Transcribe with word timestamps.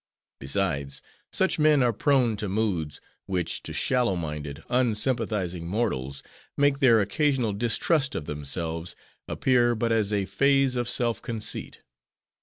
Besides, 0.39 1.03
such 1.31 1.59
men 1.59 1.83
are 1.83 1.93
prone 1.93 2.35
to 2.37 2.49
moods, 2.49 2.99
which 3.27 3.61
to 3.61 3.71
shallow 3.71 4.15
minded, 4.15 4.63
unsympathizing 4.67 5.67
mortals, 5.67 6.23
make 6.57 6.79
their 6.79 7.01
occasional 7.01 7.53
distrust 7.53 8.15
of 8.15 8.25
themselves, 8.25 8.95
appear 9.27 9.75
but 9.75 9.91
as 9.91 10.11
a 10.11 10.25
phase 10.25 10.75
of 10.75 10.89
self 10.89 11.21
conceit. 11.21 11.81